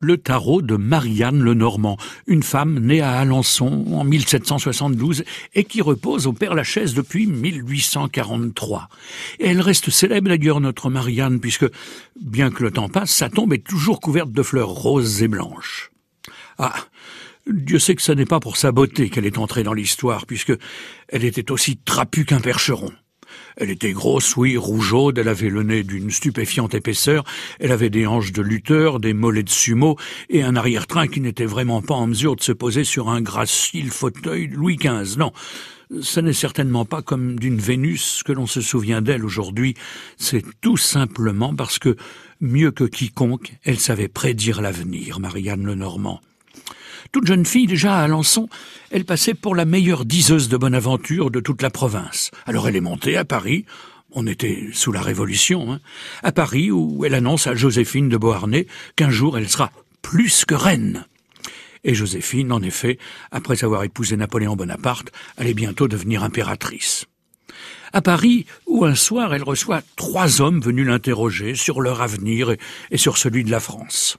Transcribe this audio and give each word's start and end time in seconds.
le 0.00 0.16
tarot 0.16 0.62
de 0.62 0.76
Marianne 0.76 1.42
Lenormand, 1.42 1.96
une 2.26 2.44
femme 2.44 2.78
née 2.78 3.00
à 3.00 3.18
Alençon 3.18 3.84
en 3.92 4.04
1772 4.04 5.24
et 5.54 5.64
qui 5.64 5.82
repose 5.82 6.28
au 6.28 6.32
Père-Lachaise 6.32 6.94
depuis 6.94 7.26
1843. 7.26 8.88
Et 9.40 9.48
elle 9.48 9.60
reste 9.60 9.90
célèbre 9.90 10.28
d'ailleurs, 10.28 10.60
notre 10.60 10.88
Marianne, 10.88 11.40
puisque, 11.40 11.66
bien 12.20 12.50
que 12.50 12.62
le 12.62 12.70
temps 12.70 12.88
passe, 12.88 13.10
sa 13.10 13.28
tombe 13.28 13.52
est 13.52 13.66
toujours 13.66 14.00
couverte 14.00 14.30
de 14.30 14.42
fleurs 14.42 14.68
roses 14.68 15.22
et 15.22 15.28
blanches. 15.28 15.90
Ah, 16.58 16.74
Dieu 17.48 17.78
sait 17.80 17.96
que 17.96 18.02
ce 18.02 18.12
n'est 18.12 18.24
pas 18.24 18.40
pour 18.40 18.56
sa 18.56 18.70
beauté 18.70 19.10
qu'elle 19.10 19.26
est 19.26 19.38
entrée 19.38 19.64
dans 19.64 19.74
l'histoire, 19.74 20.26
puisque 20.26 20.52
elle 21.08 21.24
était 21.24 21.50
aussi 21.50 21.76
trapue 21.76 22.24
qu'un 22.24 22.40
percheron. 22.40 22.92
Elle 23.56 23.70
était 23.70 23.92
grosse, 23.92 24.36
oui, 24.36 24.56
rougeaude, 24.56 25.18
elle 25.18 25.28
avait 25.28 25.50
le 25.50 25.62
nez 25.62 25.82
d'une 25.82 26.10
stupéfiante 26.10 26.74
épaisseur, 26.74 27.24
elle 27.60 27.72
avait 27.72 27.90
des 27.90 28.06
hanches 28.06 28.32
de 28.32 28.42
lutteur, 28.42 29.00
des 29.00 29.14
mollets 29.14 29.42
de 29.42 29.50
sumo, 29.50 29.96
et 30.28 30.42
un 30.42 30.56
arrière-train 30.56 31.08
qui 31.08 31.20
n'était 31.20 31.44
vraiment 31.44 31.82
pas 31.82 31.94
en 31.94 32.06
mesure 32.06 32.36
de 32.36 32.42
se 32.42 32.52
poser 32.52 32.84
sur 32.84 33.08
un 33.08 33.20
gracile 33.20 33.90
fauteuil 33.90 34.48
Louis 34.48 34.76
XV. 34.76 35.18
Non, 35.18 35.32
ce 36.00 36.20
n'est 36.20 36.32
certainement 36.32 36.84
pas 36.84 37.02
comme 37.02 37.38
d'une 37.38 37.58
Vénus 37.58 38.22
que 38.22 38.32
l'on 38.32 38.46
se 38.46 38.60
souvient 38.60 39.02
d'elle 39.02 39.24
aujourd'hui, 39.24 39.74
c'est 40.16 40.44
tout 40.60 40.76
simplement 40.76 41.54
parce 41.54 41.78
que, 41.78 41.96
mieux 42.40 42.70
que 42.70 42.84
quiconque, 42.84 43.54
elle 43.64 43.78
savait 43.78 44.08
prédire 44.08 44.60
l'avenir, 44.60 45.18
Marianne 45.20 45.64
Lenormand. 45.64 46.20
Toute 47.10 47.26
jeune 47.26 47.46
fille, 47.46 47.66
déjà 47.66 47.96
à 47.96 48.04
Alençon, 48.04 48.48
elle 48.90 49.04
passait 49.04 49.34
pour 49.34 49.54
la 49.54 49.64
meilleure 49.64 50.04
diseuse 50.04 50.48
de 50.48 50.56
bonne 50.56 50.74
aventure 50.74 51.30
de 51.30 51.40
toute 51.40 51.62
la 51.62 51.70
province. 51.70 52.30
Alors 52.46 52.68
elle 52.68 52.76
est 52.76 52.82
montée 52.82 53.16
à 53.16 53.24
Paris, 53.24 53.64
on 54.10 54.26
était 54.26 54.68
sous 54.72 54.92
la 54.92 55.00
Révolution, 55.00 55.72
hein, 55.72 55.80
à 56.22 56.32
Paris 56.32 56.70
où 56.70 57.04
elle 57.04 57.14
annonce 57.14 57.46
à 57.46 57.54
Joséphine 57.54 58.08
de 58.08 58.16
Beauharnais 58.16 58.66
qu'un 58.96 59.10
jour 59.10 59.38
elle 59.38 59.48
sera 59.48 59.72
plus 60.02 60.44
que 60.44 60.54
reine. 60.54 61.06
Et 61.84 61.94
Joséphine, 61.94 62.52
en 62.52 62.60
effet, 62.60 62.98
après 63.30 63.64
avoir 63.64 63.84
épousé 63.84 64.16
Napoléon 64.16 64.56
Bonaparte, 64.56 65.12
allait 65.36 65.54
bientôt 65.54 65.88
devenir 65.88 66.24
impératrice. 66.24 67.06
À 67.92 68.02
Paris, 68.02 68.44
où 68.66 68.84
un 68.84 68.94
soir 68.94 69.32
elle 69.32 69.42
reçoit 69.42 69.82
trois 69.96 70.42
hommes 70.42 70.60
venus 70.60 70.86
l'interroger 70.86 71.54
sur 71.54 71.80
leur 71.80 72.02
avenir 72.02 72.50
et, 72.50 72.58
et 72.90 72.98
sur 72.98 73.16
celui 73.16 73.44
de 73.44 73.50
la 73.50 73.60
France. 73.60 74.18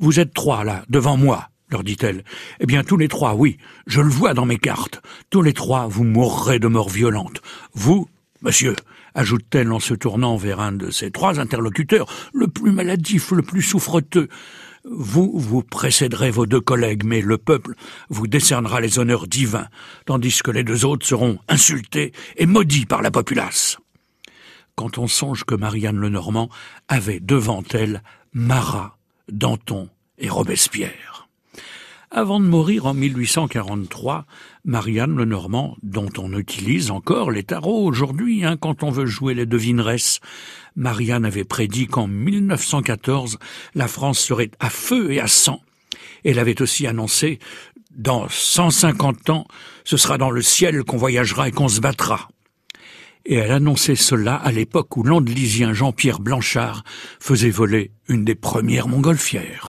Vous 0.00 0.18
êtes 0.18 0.34
trois 0.34 0.64
là, 0.64 0.84
devant 0.88 1.16
moi, 1.16 1.50
leur 1.70 1.84
dit-elle. 1.84 2.24
Eh 2.60 2.66
bien, 2.66 2.82
tous 2.84 2.96
les 2.96 3.08
trois, 3.08 3.34
oui, 3.34 3.58
je 3.86 4.00
le 4.00 4.10
vois 4.10 4.34
dans 4.34 4.46
mes 4.46 4.58
cartes. 4.58 5.00
Tous 5.30 5.42
les 5.42 5.52
trois, 5.52 5.86
vous 5.86 6.04
mourrez 6.04 6.58
de 6.58 6.68
mort 6.68 6.88
violente. 6.88 7.42
Vous, 7.74 8.08
monsieur, 8.42 8.74
ajoute-t-elle 9.14 9.72
en 9.72 9.80
se 9.80 9.94
tournant 9.94 10.36
vers 10.36 10.60
un 10.60 10.72
de 10.72 10.90
ses 10.90 11.10
trois 11.10 11.40
interlocuteurs, 11.40 12.06
le 12.32 12.48
plus 12.48 12.72
maladif, 12.72 13.30
le 13.32 13.42
plus 13.42 13.62
souffreteux. 13.62 14.28
Vous, 14.84 15.32
vous 15.34 15.62
précéderez 15.62 16.30
vos 16.30 16.46
deux 16.46 16.60
collègues, 16.60 17.04
mais 17.04 17.20
le 17.20 17.36
peuple 17.36 17.74
vous 18.08 18.26
décernera 18.26 18.80
les 18.80 18.98
honneurs 18.98 19.26
divins, 19.26 19.68
tandis 20.06 20.40
que 20.42 20.50
les 20.50 20.64
deux 20.64 20.84
autres 20.84 21.06
seront 21.06 21.38
insultés 21.48 22.12
et 22.36 22.46
maudits 22.46 22.86
par 22.86 23.02
la 23.02 23.10
populace. 23.10 23.78
Quand 24.76 24.96
on 24.96 25.08
songe 25.08 25.44
que 25.44 25.56
Marianne 25.56 25.98
Lenormand 25.98 26.48
avait 26.86 27.20
devant 27.20 27.64
elle 27.74 28.02
Marat, 28.32 28.96
Danton 29.30 29.88
et 30.18 30.28
Robespierre. 30.28 31.07
Avant 32.10 32.40
de 32.40 32.46
mourir 32.46 32.86
en 32.86 32.94
1843, 32.94 34.24
Marianne 34.64 35.14
Lenormand, 35.14 35.76
dont 35.82 36.08
on 36.16 36.32
utilise 36.38 36.90
encore 36.90 37.30
les 37.30 37.42
tarots 37.42 37.84
aujourd'hui 37.84 38.46
hein, 38.46 38.56
quand 38.56 38.82
on 38.82 38.90
veut 38.90 39.04
jouer 39.04 39.34
les 39.34 39.44
devineresses, 39.44 40.20
Marianne 40.74 41.26
avait 41.26 41.44
prédit 41.44 41.86
qu'en 41.86 42.06
1914, 42.06 43.38
la 43.74 43.88
France 43.88 44.20
serait 44.20 44.50
à 44.58 44.70
feu 44.70 45.12
et 45.12 45.20
à 45.20 45.26
sang. 45.26 45.60
Elle 46.24 46.38
avait 46.38 46.62
aussi 46.62 46.86
annoncé 46.86 47.40
dans 47.94 48.26
150 48.26 49.28
ans, 49.28 49.46
ce 49.84 49.98
sera 49.98 50.16
dans 50.16 50.30
le 50.30 50.40
ciel 50.40 50.84
qu'on 50.84 50.96
voyagera 50.96 51.48
et 51.48 51.52
qu'on 51.52 51.68
se 51.68 51.80
battra. 51.80 52.28
Et 53.26 53.34
elle 53.34 53.52
annonçait 53.52 53.96
cela 53.96 54.36
à 54.36 54.50
l'époque 54.50 54.96
où 54.96 55.02
l'andalusien 55.02 55.74
Jean-Pierre 55.74 56.20
Blanchard 56.20 56.84
faisait 57.20 57.50
voler 57.50 57.90
une 58.08 58.24
des 58.24 58.34
premières 58.34 58.88
montgolfières. 58.88 59.66